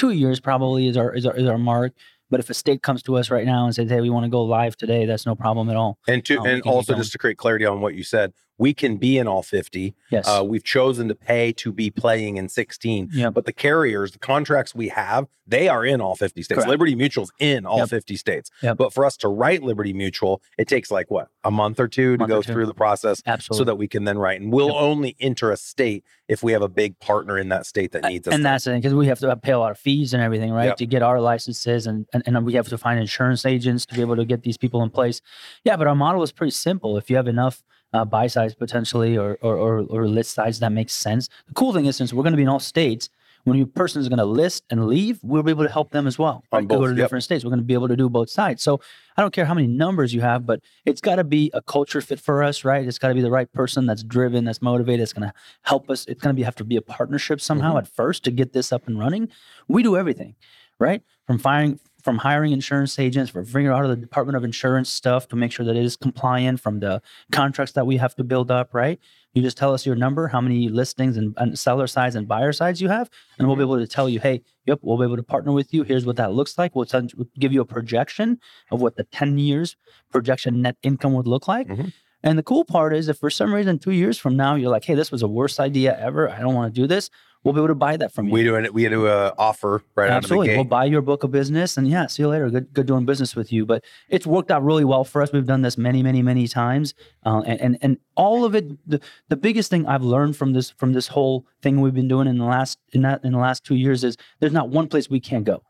[0.02, 1.92] two years, probably is our, is our, is our mark.
[2.28, 4.30] But if a state comes to us right now and says, hey, we want to
[4.30, 5.98] go live today, that's no problem at all.
[6.08, 8.74] And to um, we and also just to create clarity on what you said, we
[8.74, 9.94] can be in all 50.
[10.10, 10.28] Yes.
[10.28, 13.08] Uh, we've chosen to pay to be playing in 16.
[13.12, 13.34] Yep.
[13.34, 16.56] But the carriers, the contracts we have, they are in all 50 states.
[16.56, 16.68] Correct.
[16.68, 17.88] Liberty Mutual's in all Yep.
[17.88, 18.50] 50 states.
[18.62, 18.76] Yep.
[18.76, 22.12] But for us to write Liberty Mutual, it takes like what, a month or two
[22.16, 22.52] to Month or go two.
[22.52, 23.58] through the process Absolutely.
[23.60, 24.40] so that we can then write.
[24.40, 27.92] And we'll only enter a state if we have a big partner in that state
[27.92, 28.34] that needs us.
[28.34, 30.76] and that's it because we have to pay a lot of fees and everything right
[30.76, 34.00] to get our licenses and, and and we have to find insurance agents to be
[34.00, 35.20] able to get these people in place
[35.64, 37.62] yeah but our model is pretty simple if you have enough
[37.92, 41.28] uh, buy size potentially or, or or or list size that makes sense.
[41.48, 43.08] The cool thing is since we're going to be in all states
[43.44, 46.06] when a person is going to list and leave we'll be able to help them
[46.06, 46.44] as well.
[46.52, 46.60] Right?
[46.60, 46.96] to go to yep.
[46.96, 47.44] different states.
[47.44, 48.62] We're going to be able to do both sides.
[48.62, 48.80] So
[49.16, 52.00] i don't care how many numbers you have but it's got to be a culture
[52.00, 52.86] fit for us right?
[52.86, 55.90] It's got to be the right person that's driven that's motivated it's going to help
[55.90, 56.06] us.
[56.06, 57.78] It's going to be have to be a partnership somehow Mhm.
[57.78, 59.28] at first to get this up and running.
[59.68, 60.34] We do everything
[60.78, 61.02] right?
[61.26, 65.28] From firing from hiring insurance agents for figuring out of the department of insurance stuff
[65.28, 68.50] to make sure that it is compliant from the contracts that we have to build
[68.50, 68.98] up right?
[69.34, 72.52] You just tell us your number how many listings and, and seller size and buyer
[72.52, 75.16] size you have and we'll be able to tell you hey yep we'll be able
[75.16, 75.82] to partner with you.
[75.84, 76.74] Here's what that looks like.
[76.74, 78.38] We'll we'll give you a projection
[78.70, 79.76] of what the 10 years
[80.10, 81.68] projection net income would look like.
[81.68, 81.92] Mhm.
[82.22, 84.84] And the cool part is if for some reason two years from now you're like
[84.84, 87.10] hey this was the worst idea ever i don't want to do this
[87.42, 88.74] we'll be able to buy that from you we do it.
[88.74, 90.50] We do a offer right Absolutely.
[90.50, 90.56] out of.
[90.58, 92.50] We'll buy your book of business and yeah, see you later.
[92.50, 93.66] Good, good doing business with you.
[93.66, 95.32] But it's worked out really well for us.
[95.32, 96.94] We've done this many, many, many times.
[97.24, 100.70] Uh, and, and, and all of it, the, the biggest thing I've learned from this,
[100.70, 103.64] from this whole thing we've been doing in the last, in that, in the last
[103.64, 105.62] two years is there's not one place we can't go.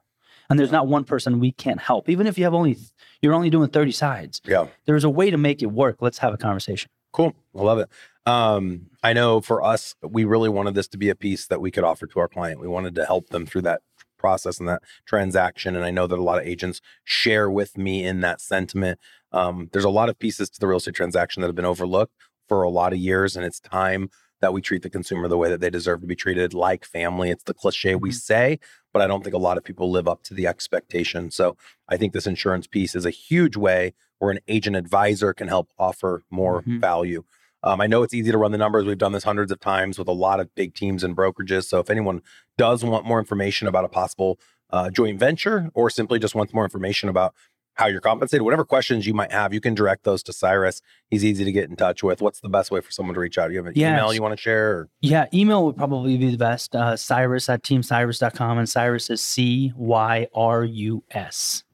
[0.53, 2.11] And there's not one person we can't help.
[2.11, 2.77] Even if you have only,
[3.23, 4.67] you're only doing 30 sides, yeah.
[4.85, 5.97] there's a way to make it work.
[6.01, 6.91] Let's have a conversation.
[7.13, 7.35] Cool.
[7.57, 7.89] I love it.
[8.27, 11.71] Um, I know for us, we really wanted this to be a piece that we
[11.71, 12.61] could offer to our client.
[12.61, 13.81] We wanted to help them through that
[14.19, 15.75] process and that transaction.
[15.75, 19.01] And I know that a lot of agents share with me in that sentiment.
[19.33, 22.13] Um, there's a lot of pieces to the real estate transaction that have been overlooked
[22.47, 24.11] for a lot of years, and it's time
[24.43, 27.31] that we treat the consumer the way that they deserve to be treated, like family.
[27.31, 28.15] It's the cliche we Mhm.
[28.15, 28.59] say,
[28.93, 31.31] but I don't think a lot of people live up to the expectation.
[31.31, 31.57] So
[31.89, 35.71] I think this insurance piece is a huge way where an agent advisor can help
[35.79, 36.81] offer more Mhm.
[36.81, 37.25] value.
[37.65, 38.85] Um, I know it's easy to run the numbers.
[38.87, 41.65] We've done this hundreds of times with a lot of big teams and brokerages.
[41.65, 42.23] So if anyone
[42.59, 44.39] does want more information about a possible
[44.71, 47.35] uh, joint venture or simply just wants more information about
[47.75, 50.83] how you're compensated, whatever questions you might have, you can direct those to Cyrus.
[51.11, 52.21] He's easy to get in touch with.
[52.21, 53.51] What's the best way for someone to reach out?
[53.51, 54.71] You have an email you want to share?
[54.71, 54.89] Or?
[55.01, 56.77] Yeah, email would probably be the best.
[56.77, 58.59] Uh, Cyrus at teamcyrus.com.
[58.59, 61.65] And Cyrus is C Y R U S.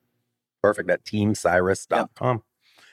[0.63, 2.43] Perfect at teamcyrus.com.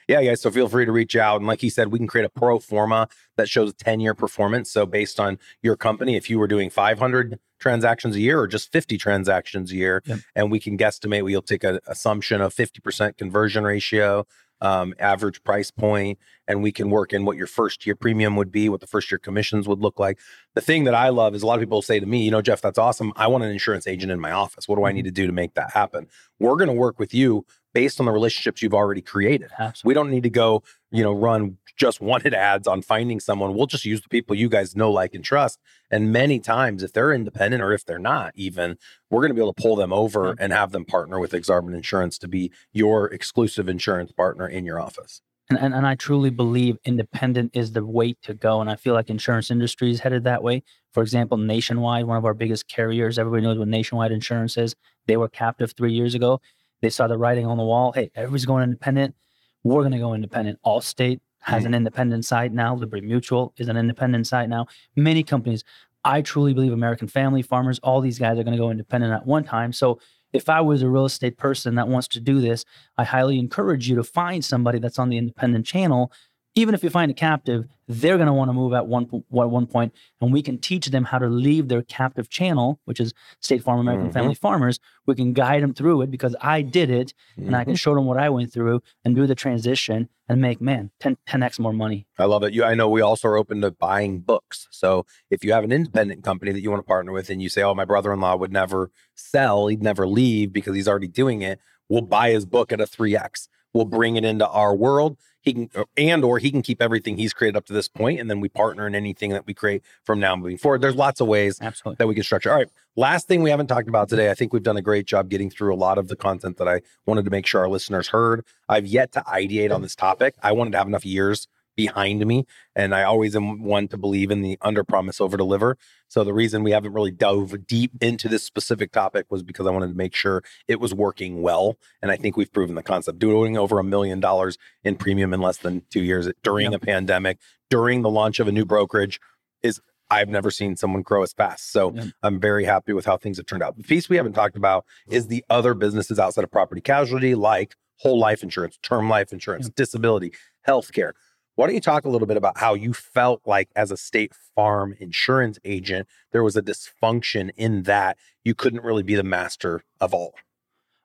[0.08, 0.42] Yeah, guys.
[0.42, 1.38] So feel free to reach out.
[1.38, 4.72] And like he said, we can create a pro forma that shows 10 year performance.
[4.72, 8.72] So based on your company, if you were doing 500 transactions a year or just
[8.72, 10.20] 50 transactions a year, Yep.
[10.36, 14.26] and we can guesstimate, we'll take an assumption of 50% conversion ratio,
[14.62, 18.52] um, average price point, and we can work in what your first year premium would
[18.52, 20.18] be, what the first year commissions would look like.
[20.54, 22.42] The thing that I love is a lot of people say to me, you know,
[22.42, 23.12] Jeff, that's awesome.
[23.18, 24.68] I want an insurance agent in my office.
[24.68, 26.08] What do I need to do to make that happen?
[26.40, 29.52] We're going to work with you based on the relationships you've already created.
[29.60, 29.88] Absolutely.
[29.90, 33.54] We don't need to go, you know, run just wanted ads on finding someone.
[33.54, 35.60] We'll just use the people you guys know, like, and trust.
[35.92, 38.78] And many times, if they're independent or if they're not, even,
[39.12, 41.76] we're going to be able to pull them over and have them partner with Exarban
[41.76, 45.22] Insurance to be your exclusive insurance partner in your office.
[45.50, 48.62] And, and, and I truly believe independent is the way to go.
[48.62, 50.64] And I feel like insurance industry is headed that way.
[50.94, 54.76] For example, Nationwide, one of our biggest carriers, everybody knows what Nationwide Insurance is.
[55.08, 56.40] They were captive three years ago.
[56.86, 57.94] They saw the writing on the wall.
[57.94, 59.16] Hey, everybody's going independent.
[59.64, 60.60] We're going to go independent.
[60.64, 61.78] Allstate has an mm.
[61.78, 62.76] independent side now.
[62.76, 64.68] Liberty Mutual is an independent side now.
[64.96, 65.64] Many companies.
[66.04, 69.26] I truly believe American family farmers, all these guys are going to go independent at
[69.26, 69.74] one time.
[69.74, 70.00] So
[70.32, 72.66] if I was a real estate person that wants to do this,
[73.00, 76.12] I highly encourage you to find somebody that's on the independent channel
[76.56, 79.50] even if you find a captive, they're going to want to move at one, at
[79.50, 83.14] one point, and we can teach them how to leave their captive channel, which is
[83.42, 84.14] State Farm American mm-hmm.
[84.14, 84.80] Family Farmers.
[85.06, 87.48] We can guide them through it because I did it, mm-hmm.
[87.48, 87.78] and I can mm-hmm.
[87.78, 91.60] show them what I went through and do the transition and make man 10, 10x
[91.60, 92.08] more money.
[92.18, 92.54] I love it.
[92.54, 94.68] You, I know we also are open to buying books.
[94.72, 97.50] So if you have an independent company that you want to partner with, and you
[97.50, 101.60] say, "Oh, my brother-in-law would never sell; he'd never leave because he's already doing it,"
[101.90, 103.50] we'll buy his book at a three x.
[103.74, 107.34] We'll bring it into our world he can and or he can keep everything he's
[107.34, 110.20] created up to this point and then we partner in anything that we create from
[110.20, 110.82] now moving forward.
[110.82, 111.98] There's lots of ways Absolutely.
[112.00, 112.52] that we can structure.
[112.52, 114.30] All right last thing we haven't talked about today.
[114.30, 116.68] I think we've done a great job getting through a lot of the content that
[116.68, 118.46] i wanted to make sure our listeners heard.
[118.70, 120.36] I've yet to ideate on this topic.
[120.42, 122.46] I wanted to have enough years behind me.
[122.76, 125.78] And I always am one to believe in the under promise, over deliver.
[126.08, 129.72] So the reason we haven't really dove deep into this specific topic was because I
[129.72, 131.78] wanted to make sure it was working well.
[132.02, 133.20] And I think we've proven the concept.
[133.20, 136.82] Doing over a million dollars in premium in less than two years during yep.
[136.82, 139.20] a pandemic, during the launch of a new brokerage
[139.64, 141.72] is I've never seen someone grow as fast.
[141.72, 141.96] So.
[142.24, 143.76] I'm very happy with how things have turned out.
[143.78, 147.76] The piece we haven't talked about is the other businesses outside of property casualty, like
[147.98, 149.76] whole life insurance, term life insurance, yep.
[149.76, 150.34] disability,
[150.68, 151.14] healthcare.
[151.56, 154.34] Why don't you talk a little bit about how you felt like as a state
[154.56, 159.82] farm insurance agent, there was a dysfunction in that you couldn't really be the master
[160.02, 160.34] of all?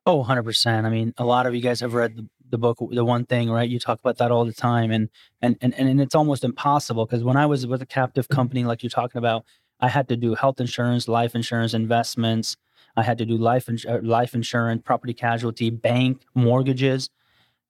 [0.07, 0.85] Oh, 100%.
[0.85, 3.49] I mean, a lot of you guys have read the, the book, The One Thing,
[3.49, 3.69] right?
[3.69, 4.91] You talk about that all the time.
[4.91, 5.09] And,
[5.41, 8.83] and, and, and it's almost impossible because when I was with a captive company, like
[8.83, 9.45] you're talking about,
[9.79, 12.57] I had to do health insurance, life insurance, investments.
[12.97, 17.09] I had to do life, ins- uh, life insurance, property casualty, bank, mortgages.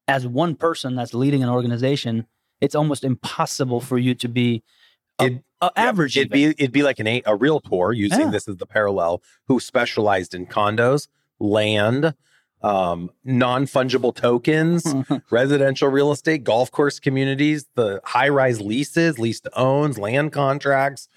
[0.09, 2.27] As one person that's leading an organization,
[2.61, 4.62] it's almost impossible for you to be
[5.18, 6.16] a, it, a average.
[6.16, 8.31] it'd be it'd be like an a, a realtor using yeah.
[8.31, 12.14] this as the parallel who specialized in condos, land,
[12.62, 14.94] um, non fungible tokens,
[15.31, 21.09] residential real estate, golf course communities, the high rise leases, lease to owns, land contracts,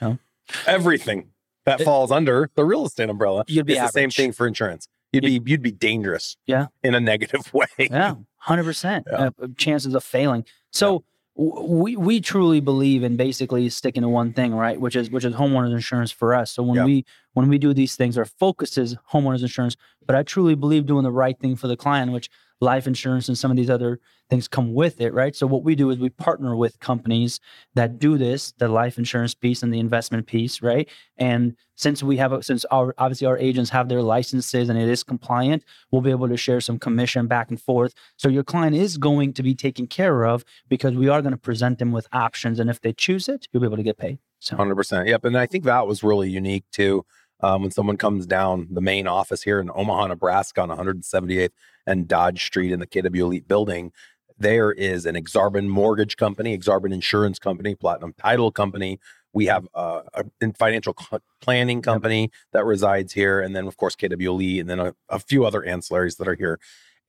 [0.65, 1.29] everything
[1.65, 3.43] that it, falls under the real estate umbrella.
[3.47, 4.87] You'd be it's the same thing for insurance.
[5.11, 6.37] You'd, you'd be you'd be dangerous.
[6.45, 7.67] Yeah, in a negative way.
[7.77, 8.67] Yeah, hundred yeah.
[8.67, 10.45] percent uh, chances of failing.
[10.71, 11.03] So
[11.35, 14.79] we we truly believe in basically sticking to one thing, right?
[14.79, 16.51] Which is which is homeowners insurance for us.
[16.51, 16.85] So when yeah.
[16.85, 19.75] we when we do these things, our focus is homeowners insurance.
[20.05, 22.29] But I truly believe doing the right thing for the client, which
[22.63, 23.99] life insurance and some of these other
[24.29, 25.35] things come with it, right?
[25.35, 27.39] So what we do is we partner with companies
[27.75, 30.89] that do this, the life insurance piece and the investment piece, right?
[31.17, 35.03] And since we have, since our obviously our agents have their licenses and it is
[35.03, 37.93] compliant, we'll be able to share some commission back and forth.
[38.17, 41.37] So your client is going to be taken care of because we are going to
[41.37, 44.19] present them with options, and if they choose it, you'll be able to get paid.
[44.39, 44.57] So.
[44.57, 45.07] 100%.
[45.07, 45.23] Yep.
[45.25, 47.05] And I think that was really unique too
[47.43, 51.51] um, when someone comes down the main office here in Omaha, Nebraska on 178th
[51.85, 53.91] and Dodge Street in the KW Elite building,
[54.39, 58.99] there is an Exarban mortgage company, Exarban insurance company, Platinum title company.
[59.33, 60.95] We have uh, a financial
[61.41, 62.31] planning company yep.
[62.53, 65.61] that resides here, and then of course KW Elite, and then a, a few other
[65.61, 66.59] ancillaries that are here.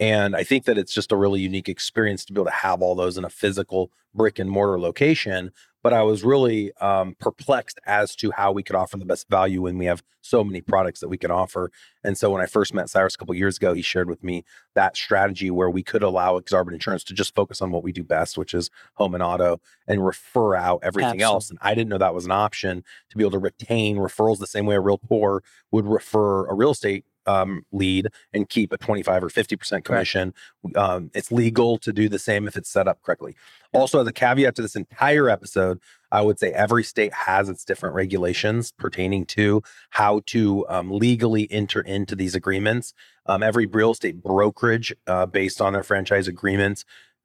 [0.01, 2.83] And I think that it's just a really unique experience to be able to have
[2.83, 5.53] all those in a physical brick and mortar location
[5.85, 9.61] but I was really um, perplexed as to how we could offer the best value
[9.61, 11.70] when we have so many products that we can offer.
[12.03, 14.44] And so when I first met Cyrus a couple years ago, he shared with me
[14.75, 18.03] that strategy where we could allow Exarban Insurance to just focus on what we do
[18.03, 21.25] best, which is home and auto, and refer out everything Absolutely.
[21.25, 21.51] else.
[21.51, 24.47] And I didn't know that was an option to be able to retain referrals the
[24.47, 29.24] same way a realtor would refer a real estate um, lead and keep a 25
[29.24, 30.34] or 50% commission.
[30.76, 33.37] Um, it's legal to do the same if it's set up correctly.
[33.72, 35.80] Also, as a caveat to this entire episode,
[36.12, 41.50] I would say every state has its different regulations pertaining to how to um, legally
[41.50, 42.94] enter into these agreements.
[43.26, 46.84] Um, every real estate brokerage, uh, based on their franchise agreements,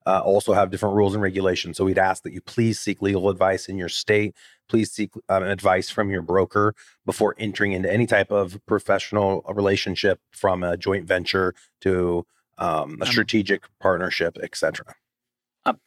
[0.09, 1.77] uh, also have different rules and regulations.
[1.77, 4.35] So we'd ask that you please seek legal advice in your state.
[4.67, 6.73] Please seek um, advice from your broker
[7.05, 12.25] before entering into any type of professional relationship, from a joint venture to
[12.57, 14.95] um, a strategic partnership, etc.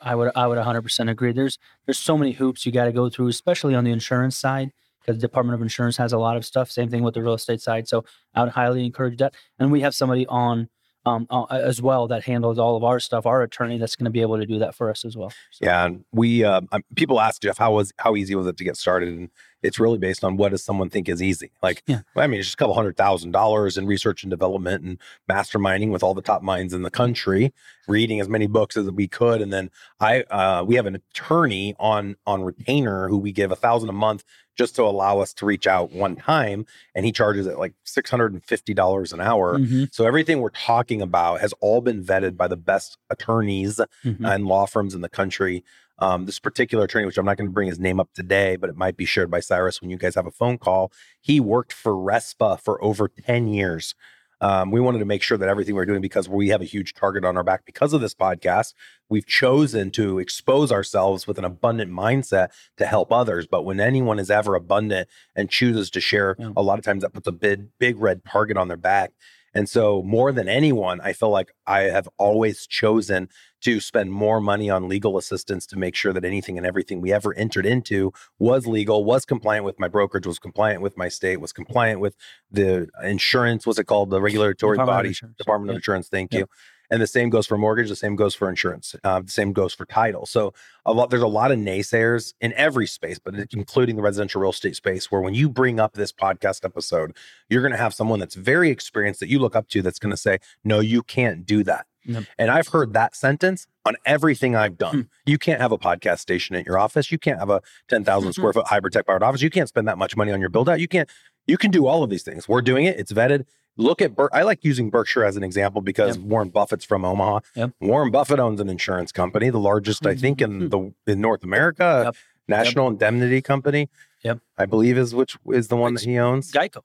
[0.01, 1.33] I would I would 100% agree.
[1.33, 4.71] There's there's so many hoops you got to go through, especially on the insurance side,
[5.01, 6.71] because the Department of Insurance has a lot of stuff.
[6.71, 7.89] Same thing with the real estate side.
[7.89, 8.05] So
[8.35, 9.35] I would highly encourage that.
[9.59, 10.69] And we have somebody on
[11.05, 13.27] um, as well that handles all of our stuff.
[13.27, 15.31] Our attorney that's going to be able to do that for us as well.
[15.51, 15.65] So.
[15.65, 16.63] Yeah, and we uh,
[16.95, 19.31] people ask Jeff how was how easy was it to get started, and
[19.63, 21.51] it's really based on what does someone think is easy.
[21.63, 22.01] Like, Yeah.
[22.17, 24.99] I mean, it's just a couple hundred thousand dollars in research and development and
[25.31, 27.53] masterminding with all the top minds in the country,
[27.89, 29.71] reading as many books as we could, and then
[30.01, 33.93] I uh, we have an attorney on on retainer who we give a thousand a
[33.93, 37.73] month just to allow us to reach out one time, and he charges it like
[37.85, 39.59] six hundred and fifty dollars an hour.
[39.59, 44.29] Mhm, So everything we're talking about has all been vetted by the best attorneys mhm.
[44.29, 45.65] and law firms in the country.
[46.03, 48.69] Um, this particular attorney, which I'm not going to bring his name up today, but
[48.69, 50.91] it might be shared by Cyrus when you guys have a phone call.
[51.21, 53.95] He worked for RESPA for over 10 years.
[54.41, 56.95] Um, we wanted to make sure that everything we're doing, because we have a huge
[56.95, 58.75] target on our back because of this podcast,
[59.09, 63.47] we've chosen to expose ourselves with an abundant mindset to help others.
[63.47, 66.51] But when anyone is ever abundant and chooses to share, Yeah.
[66.57, 69.13] a lot of times that puts a big, big red target on their back.
[69.55, 73.29] And so, more than anyone, I feel like I have always chosen
[73.63, 77.13] to spend more money on legal assistance to make sure that anything and everything we
[77.13, 81.41] ever entered into was legal, was compliant with my brokerage, was compliant with my state,
[81.41, 82.17] was compliant with
[82.51, 83.67] the insurance.
[83.67, 84.11] What's it called?
[84.11, 85.35] The regulatory Department body.
[85.39, 86.09] Department of Insurance.
[86.09, 86.41] Thank Yep.
[86.41, 86.47] you.
[86.93, 87.89] And the same goes for mortgage.
[87.89, 88.95] The same goes for insurance.
[89.03, 90.27] Uh, the same goes for title.
[90.27, 90.53] So
[90.85, 94.51] a lot there's a lot of naysayers in every space, but including the residential real
[94.51, 97.17] estate space, where when you bring up this podcast episode,
[97.49, 100.11] you're going to have someone that's very experienced that you look up to that's going
[100.11, 102.25] to say, "No, you can't do that." Yep.
[102.39, 104.95] And I've heard that sentence on everything I've done.
[104.95, 105.01] Hmm.
[105.25, 107.11] You can't have a podcast station at your office.
[107.11, 109.41] You can't have a 10,000 square foot hybrid tech powered office.
[109.43, 110.81] You can't spend that much money on your build out.
[110.81, 111.09] You can't,
[111.47, 112.49] you can do all of these things.
[112.49, 112.99] We're doing it.
[112.99, 113.45] It's vetted.
[113.77, 117.41] Look at, Ber- I like using Berkshire as an example because Warren Buffett's from Omaha.
[117.57, 117.71] Yep.
[117.81, 121.83] Warren Buffett owns an insurance company, the largest, I think, in the in North America,
[121.83, 122.05] Mm-hmm.
[122.07, 122.17] Yep.
[122.49, 123.89] National Indemnity Company.
[124.25, 124.41] Yep.
[124.59, 126.51] I believe is which is the one that he owns.
[126.53, 126.83] Geico.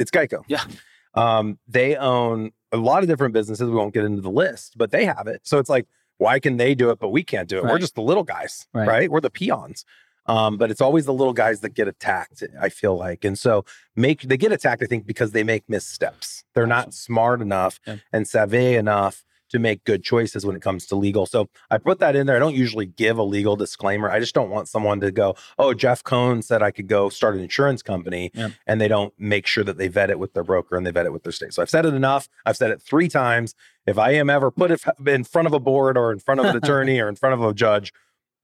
[0.00, 0.42] It's Geico.
[0.48, 0.64] Yeah.
[1.14, 3.68] Um, they own a lot of different businesses.
[3.70, 5.42] We won't get into the list, but they have it.
[5.44, 5.86] So it's like,
[6.18, 7.64] why can they do it, but we can't do it?
[7.64, 8.88] We're just the little guys, Right.
[8.88, 9.10] right?
[9.10, 9.84] We're the peons.
[10.26, 13.24] Um, but it's always the little guys that get attacked, I feel like.
[13.24, 16.44] And so make they get attacked, I think, because they make missteps.
[16.54, 17.96] They're not smart enough Yeah.
[18.12, 21.26] and savvy enough to make good choices when it comes to legal.
[21.26, 22.34] So I put that in there.
[22.34, 24.10] I don't usually give a legal disclaimer.
[24.10, 27.36] I just don't want someone to go, oh, Jeff Cohn said I could go start
[27.36, 28.48] an insurance company Yeah.
[28.66, 31.06] and they don't make sure that they vet it with their broker and they vet
[31.06, 31.52] it with their state.
[31.52, 32.28] So I've said it enough.
[32.46, 33.54] I've said it three times.
[33.86, 34.72] If I am ever put
[35.06, 37.42] in front of a board or in front of an attorney or in front of
[37.48, 37.92] a judge,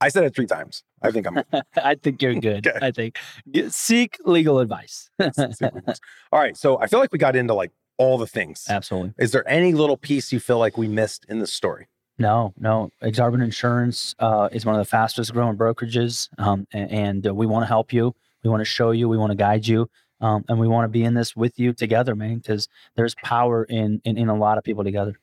[0.00, 0.82] I said it three times.
[1.02, 1.42] I think I'm
[1.76, 2.66] I think you're good.
[2.66, 2.78] Okay.
[2.86, 3.18] I think
[3.68, 5.10] seek legal advice.
[5.20, 6.56] all right.
[6.56, 8.64] So I feel like we got into like all the things.
[8.68, 9.12] Absolutely.
[9.18, 11.86] Is there any little piece you feel like we missed in the story?
[12.18, 12.90] No, no.
[13.02, 17.46] Exorbitant Insurance uh, is one of the fastest growing brokerages, um, a- and, uh, we
[17.46, 18.14] want to help you.
[18.44, 19.08] We want to show you.
[19.08, 19.88] We want to guide you,
[20.20, 22.36] um, and we want to be in this with you together, man.
[22.36, 25.18] Because there's power in, in in a lot of people together.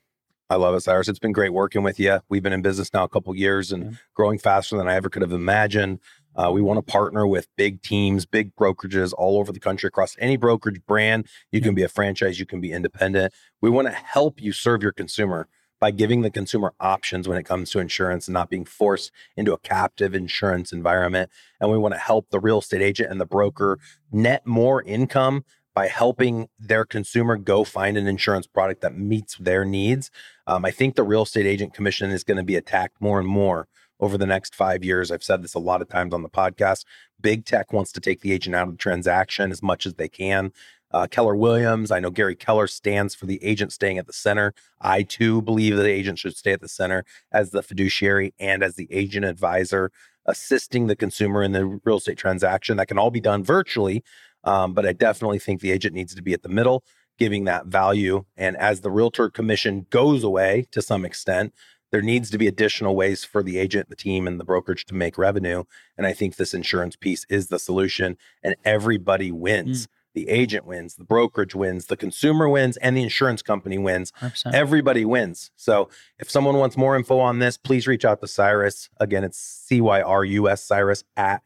[0.49, 1.09] I love it, Cyrus.
[1.09, 2.21] It's been great working with you.
[2.29, 5.21] We've been in business now a couple years and growing faster than I ever could
[5.21, 5.99] have imagined.
[6.37, 10.15] Uh, we want to partner with big teams, big brokerages all over the country across
[10.19, 11.27] any brokerage brand.
[11.51, 13.33] You can be a franchise, you can be independent.
[13.61, 17.43] We want to help you serve your consumer by giving the consumer options when it
[17.43, 21.29] comes to insurance and not being forced into a captive insurance environment.
[21.59, 23.79] And we want to help the real estate agent and the broker
[24.11, 25.43] net more income
[25.77, 30.09] by helping their consumer go find an insurance product that meets their needs.
[30.47, 33.27] Um, I think the real estate agent commission is going to be attacked more and
[33.27, 33.67] more
[33.99, 35.11] over the next five years.
[35.11, 36.83] I've said this a lot of times on the podcast.
[37.21, 40.09] Big tech wants to take the agent out of the transaction as much as they
[40.09, 40.51] can.
[40.89, 44.55] Uh, Keller Williams, I know Gary Keller stands for the agent staying at the center.
[44.81, 48.63] I too believe that the agent should stay at the center as the fiduciary and
[48.63, 49.91] as the agent advisor,
[50.25, 52.77] assisting the consumer in the real estate transaction.
[52.77, 54.03] That can all be done virtually,
[54.43, 56.83] um, but I definitely think the agent needs to be at the middle,
[57.17, 58.25] giving that value.
[58.35, 61.53] And as the realtor commission goes away to some extent,
[61.91, 64.93] there needs to be additional ways for the agent, the team, and the brokerage to
[64.95, 65.63] make revenue.
[65.97, 69.87] And I think this insurance piece is the solution, and everybody wins.
[70.13, 74.11] The agent wins, the brokerage wins, the consumer wins, and the insurance company wins.
[74.19, 74.51] 100%.
[74.53, 75.51] Everybody wins.
[75.55, 78.89] So if someone wants more info on this, please reach out to Cyrus.
[78.99, 81.43] Again, it's C Y R U S Cyrus at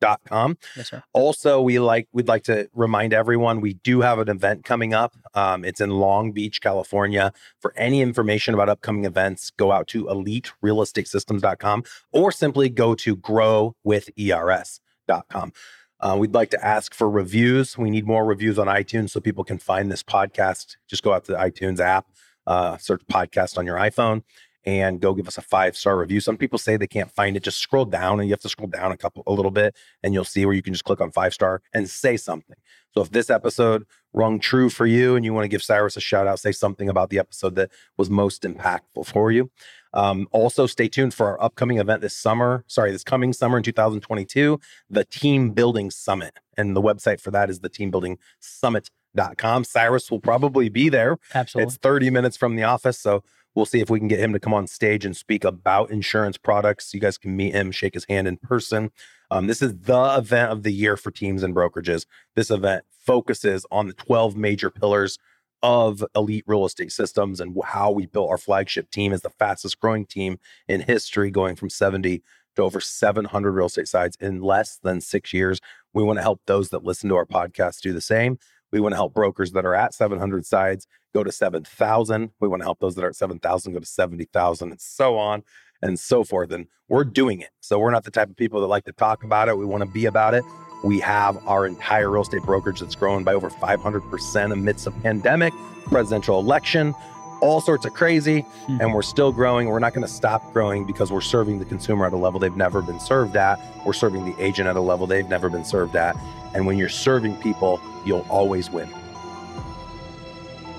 [0.00, 0.58] teamcyrus.com.
[0.76, 1.02] yes, sir.
[1.12, 5.14] Also, we like we'd like to remind everyone we do have an event coming up.
[5.34, 7.32] Um, it's in Long Beach, California.
[7.60, 15.52] For any information about upcoming events, go out to eliterealestatesystems.com or simply go to growwithers.com.
[15.98, 17.78] Uh, we'd like to ask for reviews.
[17.78, 20.76] We need more reviews on iTunes so people can find this podcast.
[20.88, 22.06] Just go out to the iTunes app,
[22.46, 24.22] uh, search podcast on your iPhone,
[24.66, 26.20] and go give us a five star review.
[26.20, 27.44] Some people say they can't find it.
[27.44, 30.12] Just scroll down, and you have to scroll down a couple, a little bit, and
[30.12, 32.56] you'll see where you can just click on five star and say something.
[32.92, 36.00] So if this episode rung true for you and you want to give Cyrus a
[36.00, 39.50] shout out, say something about the episode that was most impactful for you.
[39.92, 42.64] Um, also, stay tuned for our upcoming event this summer.
[42.66, 44.58] Sorry, this coming summer in 2022,
[44.90, 46.38] the Team Building Summit.
[46.56, 49.64] And the website for that is the Team Building Summit.com.
[49.64, 51.18] Cyrus will probably be there.
[51.34, 51.68] Absolutely.
[51.68, 52.98] It's 30 minutes from the office.
[52.98, 53.22] So
[53.56, 56.36] we'll see if we can get him to come on stage and speak about insurance
[56.36, 56.94] products.
[56.94, 58.92] You guys can meet him, shake his hand in person.
[59.30, 62.06] Um, this is the event of the year for teams and brokerages.
[62.36, 65.18] This event focuses on the 12 major pillars
[65.62, 69.80] of elite real estate systems and how we built our flagship team as the fastest
[69.80, 70.38] growing team
[70.68, 72.22] in history, going from 70
[72.56, 75.60] to over 700 real estate sites in less than six years.
[75.92, 78.38] We want to help those that listen to our podcast do the same.
[78.70, 80.86] We want to help brokers that are at 700 sites
[81.16, 82.30] go to 7,000.
[82.40, 85.42] We want to help those that are at 7,000 go to 70,000 and so on
[85.82, 86.52] and so forth.
[86.52, 87.50] And we're doing it.
[87.60, 89.56] So we're not the type of people that like to talk about it.
[89.56, 90.44] We want to be about it.
[90.84, 95.54] We have our entire real estate brokerage that's grown by over 500% amidst a pandemic,
[95.86, 96.94] presidential election,
[97.40, 98.42] all sorts of crazy.
[98.42, 98.80] Mm-hmm.
[98.80, 99.68] And we're still growing.
[99.68, 102.54] We're not going to stop growing because we're serving the consumer at a level they've
[102.56, 103.58] never been served at.
[103.86, 106.14] We're serving the agent at a level they've never been served at.
[106.54, 108.88] And when you're serving people, you'll always win.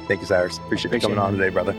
[0.07, 0.57] Thank you, Cyrus.
[0.57, 1.75] Appreciate, Appreciate you coming on today, brother.